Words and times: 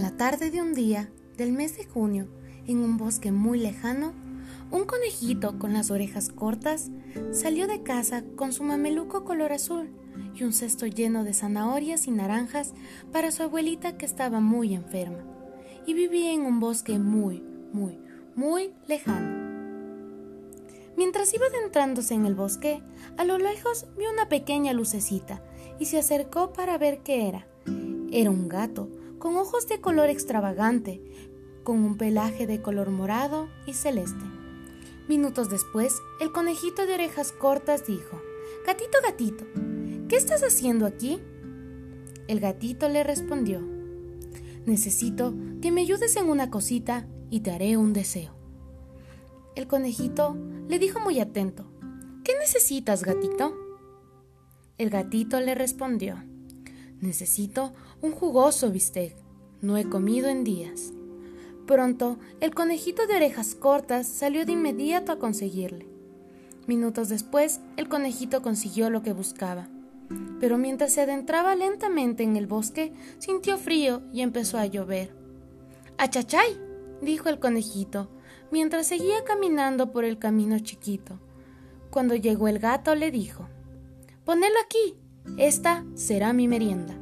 tarde 0.00 0.50
de 0.50 0.62
un 0.62 0.72
día 0.72 1.10
del 1.36 1.52
mes 1.52 1.76
de 1.76 1.84
junio, 1.84 2.26
en 2.66 2.78
un 2.78 2.96
bosque 2.96 3.30
muy 3.30 3.58
lejano, 3.58 4.14
un 4.70 4.84
conejito 4.84 5.58
con 5.58 5.74
las 5.74 5.90
orejas 5.90 6.30
cortas 6.30 6.90
salió 7.32 7.66
de 7.66 7.82
casa 7.82 8.24
con 8.36 8.52
su 8.52 8.62
mameluco 8.62 9.24
color 9.24 9.52
azul 9.52 9.90
y 10.34 10.44
un 10.44 10.52
cesto 10.52 10.86
lleno 10.86 11.24
de 11.24 11.34
zanahorias 11.34 12.06
y 12.06 12.10
naranjas 12.10 12.72
para 13.12 13.30
su 13.30 13.42
abuelita 13.42 13.98
que 13.98 14.06
estaba 14.06 14.40
muy 14.40 14.74
enferma 14.74 15.18
y 15.86 15.92
vivía 15.92 16.32
en 16.32 16.42
un 16.42 16.58
bosque 16.58 16.98
muy, 16.98 17.42
muy, 17.72 17.98
muy 18.34 18.72
lejano. 18.86 19.42
Mientras 20.96 21.34
iba 21.34 21.46
adentrándose 21.46 22.14
en 22.14 22.24
el 22.24 22.34
bosque, 22.34 22.82
a 23.18 23.24
lo 23.24 23.36
lejos 23.36 23.86
vio 23.98 24.10
una 24.10 24.28
pequeña 24.28 24.72
lucecita 24.72 25.42
y 25.78 25.86
se 25.86 25.98
acercó 25.98 26.52
para 26.52 26.78
ver 26.78 27.02
qué 27.02 27.28
era. 27.28 27.46
Era 28.10 28.30
un 28.30 28.48
gato, 28.48 28.88
con 29.22 29.36
ojos 29.36 29.68
de 29.68 29.80
color 29.80 30.10
extravagante, 30.10 31.00
con 31.62 31.84
un 31.84 31.96
pelaje 31.96 32.48
de 32.48 32.60
color 32.60 32.90
morado 32.90 33.48
y 33.66 33.74
celeste. 33.74 34.24
Minutos 35.08 35.48
después, 35.48 35.94
el 36.20 36.32
conejito 36.32 36.86
de 36.86 36.94
orejas 36.94 37.30
cortas 37.30 37.86
dijo, 37.86 38.20
Gatito, 38.66 38.98
gatito, 39.00 39.44
¿qué 40.08 40.16
estás 40.16 40.42
haciendo 40.42 40.86
aquí? 40.86 41.20
El 42.26 42.40
gatito 42.40 42.88
le 42.88 43.04
respondió, 43.04 43.60
Necesito 44.66 45.36
que 45.60 45.70
me 45.70 45.82
ayudes 45.82 46.16
en 46.16 46.28
una 46.28 46.50
cosita 46.50 47.06
y 47.30 47.42
te 47.42 47.52
haré 47.52 47.76
un 47.76 47.92
deseo. 47.92 48.34
El 49.54 49.68
conejito 49.68 50.36
le 50.66 50.80
dijo 50.80 50.98
muy 50.98 51.20
atento, 51.20 51.64
¿Qué 52.24 52.32
necesitas, 52.40 53.04
gatito? 53.04 53.54
El 54.78 54.90
gatito 54.90 55.38
le 55.38 55.54
respondió, 55.54 56.24
Necesito 57.02 57.72
un 58.00 58.12
jugoso 58.12 58.70
bistec. 58.70 59.16
No 59.60 59.76
he 59.76 59.88
comido 59.88 60.28
en 60.28 60.44
días. 60.44 60.92
Pronto, 61.66 62.20
el 62.40 62.54
conejito 62.54 63.08
de 63.08 63.16
orejas 63.16 63.56
cortas 63.56 64.06
salió 64.06 64.46
de 64.46 64.52
inmediato 64.52 65.10
a 65.10 65.18
conseguirle. 65.18 65.88
Minutos 66.68 67.08
después, 67.08 67.60
el 67.76 67.88
conejito 67.88 68.40
consiguió 68.40 68.88
lo 68.88 69.02
que 69.02 69.12
buscaba. 69.12 69.68
Pero 70.38 70.58
mientras 70.58 70.92
se 70.92 71.00
adentraba 71.00 71.56
lentamente 71.56 72.22
en 72.22 72.36
el 72.36 72.46
bosque, 72.46 72.92
sintió 73.18 73.58
frío 73.58 74.02
y 74.12 74.20
empezó 74.20 74.58
a 74.58 74.66
llover. 74.66 75.12
¡Achachay! 75.98 76.56
dijo 77.00 77.28
el 77.28 77.40
conejito, 77.40 78.10
mientras 78.52 78.86
seguía 78.86 79.24
caminando 79.24 79.90
por 79.90 80.04
el 80.04 80.20
camino 80.20 80.56
chiquito. 80.60 81.18
Cuando 81.90 82.14
llegó 82.14 82.46
el 82.46 82.60
gato, 82.60 82.94
le 82.94 83.10
dijo: 83.10 83.48
Ponelo 84.24 84.54
aquí, 84.64 85.01
esta 85.36 85.84
será 85.94 86.32
mi 86.32 86.48
merienda. 86.48 86.94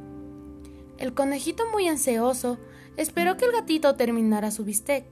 El 0.97 1.13
conejito 1.13 1.63
muy 1.71 1.87
ansioso 1.87 2.57
esperó 2.97 3.37
que 3.37 3.45
el 3.45 3.51
gatito 3.51 3.95
terminara 3.95 4.51
su 4.51 4.63
bistec. 4.63 5.05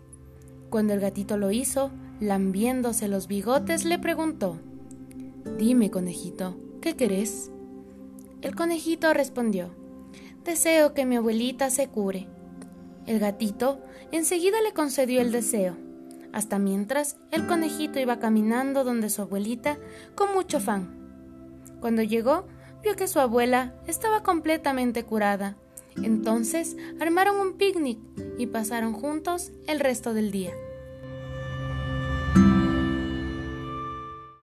Cuando 0.69 0.93
el 0.93 0.99
gatito 0.99 1.37
lo 1.37 1.51
hizo, 1.51 1.91
lambiéndose 2.19 3.07
los 3.07 3.27
bigotes, 3.27 3.85
le 3.85 3.99
preguntó 3.99 4.59
Dime, 5.57 5.89
conejito, 5.89 6.55
¿qué 6.81 6.95
querés? 6.95 7.51
El 8.41 8.55
conejito 8.55 9.13
respondió 9.13 9.71
Deseo 10.43 10.93
que 10.93 11.05
mi 11.05 11.17
abuelita 11.17 11.69
se 11.69 11.87
cure. 11.87 12.27
El 13.05 13.19
gatito 13.19 13.79
enseguida 14.11 14.61
le 14.61 14.73
concedió 14.73 15.21
el 15.21 15.31
deseo, 15.31 15.75
hasta 16.31 16.59
mientras 16.59 17.17
el 17.31 17.47
conejito 17.47 17.99
iba 17.99 18.19
caminando 18.19 18.83
donde 18.83 19.09
su 19.09 19.21
abuelita 19.21 19.77
con 20.15 20.33
mucho 20.33 20.57
afán. 20.57 20.97
Cuando 21.81 22.03
llegó, 22.03 22.45
vio 22.83 22.95
que 22.95 23.07
su 23.07 23.19
abuela 23.19 23.73
estaba 23.87 24.23
completamente 24.23 25.03
curada. 25.03 25.55
Entonces 25.95 26.77
armaron 26.99 27.37
un 27.39 27.53
picnic 27.53 27.99
y 28.37 28.47
pasaron 28.47 28.93
juntos 28.93 29.51
el 29.67 29.79
resto 29.79 30.13
del 30.13 30.31
día. 30.31 30.53